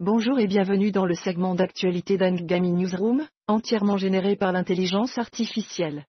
[0.00, 6.06] Bonjour et bienvenue dans le segment d'actualité d'Angami Newsroom, entièrement généré par l'intelligence artificielle.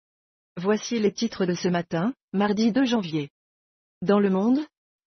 [0.57, 3.29] Voici les titres de ce matin, mardi 2 janvier.
[4.01, 4.57] Dans le monde,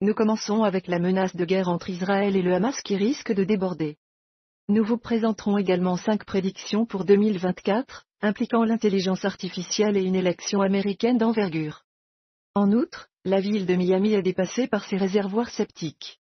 [0.01, 3.43] nous commençons avec la menace de guerre entre Israël et le Hamas qui risque de
[3.43, 3.97] déborder.
[4.69, 11.19] Nous vous présenterons également cinq prédictions pour 2024, impliquant l'intelligence artificielle et une élection américaine
[11.19, 11.83] d'envergure.
[12.55, 16.21] En outre, la ville de Miami est dépassée par ses réservoirs sceptiques.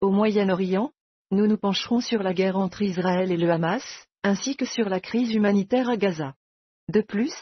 [0.00, 0.90] Au Moyen-Orient,
[1.32, 3.82] nous nous pencherons sur la guerre entre Israël et le Hamas,
[4.22, 6.34] ainsi que sur la crise humanitaire à Gaza.
[6.90, 7.32] De plus,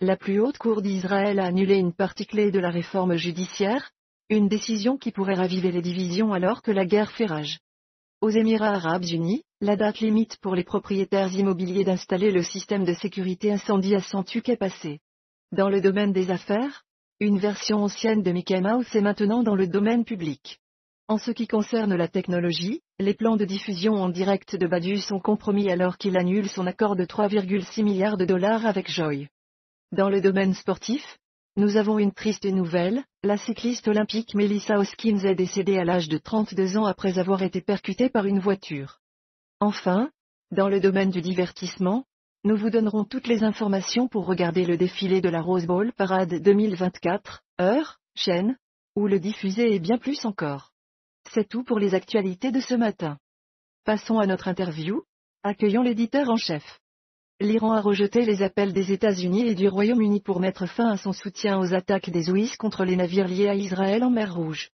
[0.00, 3.90] la plus haute cour d'Israël a annulé une partie clé de la réforme judiciaire,
[4.30, 7.58] une décision qui pourrait raviver les divisions alors que la guerre fait rage.
[8.22, 12.94] Aux Émirats arabes unis, la date limite pour les propriétaires immobiliers d'installer le système de
[12.94, 15.00] sécurité incendie à Santuc est passée.
[15.52, 16.84] Dans le domaine des affaires,
[17.20, 20.60] une version ancienne de Mickey Mouse est maintenant dans le domaine public.
[21.06, 25.20] En ce qui concerne la technologie, les plans de diffusion en direct de Badu sont
[25.20, 29.28] compromis alors qu'il annule son accord de 3,6 milliards de dollars avec Joy.
[29.92, 31.18] Dans le domaine sportif,
[31.56, 36.16] nous avons une triste nouvelle, la cycliste olympique Melissa Hoskins est décédée à l'âge de
[36.16, 39.00] 32 ans après avoir été percutée par une voiture.
[39.60, 40.10] Enfin,
[40.52, 42.06] dans le domaine du divertissement,
[42.44, 46.40] nous vous donnerons toutes les informations pour regarder le défilé de la Rose Bowl Parade
[46.40, 48.56] 2024, heure, chaîne,
[48.96, 50.73] ou le diffuser et bien plus encore.
[51.32, 53.18] C'est tout pour les actualités de ce matin.
[53.84, 55.02] Passons à notre interview.
[55.42, 56.80] Accueillons l'éditeur en chef.
[57.40, 61.12] L'Iran a rejeté les appels des États-Unis et du Royaume-Uni pour mettre fin à son
[61.12, 64.70] soutien aux attaques des Houthis contre les navires liés à Israël en mer Rouge.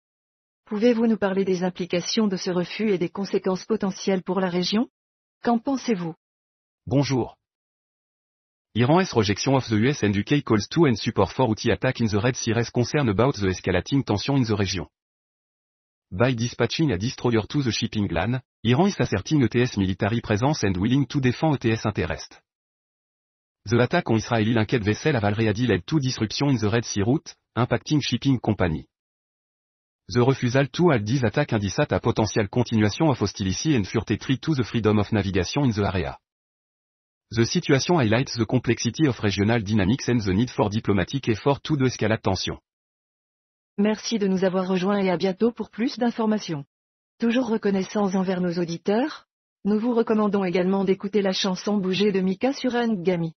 [0.65, 4.89] Pouvez-vous nous parler des implications de ce refus et des conséquences potentielles pour la région?
[5.43, 6.15] Qu'en pensez-vous?
[6.87, 7.37] Bonjour.
[8.73, 12.21] Iran's rejection of the US and UK calls to and support for attack in the
[12.21, 14.87] Red Sea concern about the escalating tension in the region.
[16.09, 20.77] By dispatching a destroyer to the shipping line, Iran is asserting ETS military presence and
[20.77, 22.39] willing to defend ETS interest.
[23.65, 27.01] The attack on Israeli linked vessel have already led to disruption in the Red Sea
[27.01, 28.87] route, impacting shipping company.
[30.07, 34.41] The refusal to halt this attack indicate a potential continuation of hostility and further threat
[34.43, 36.17] to the freedom of navigation in the area.
[37.29, 41.75] The situation highlights the complexity of regional dynamics and the need for diplomatic effort to
[41.75, 42.57] de-escalade tension.
[43.79, 46.65] Merci de nous avoir rejoints et à bientôt pour plus d'informations.
[47.19, 49.27] Toujours reconnaissants envers nos auditeurs,
[49.65, 53.33] nous vous recommandons également d'écouter la chanson Bouger de Mika sur Ngami.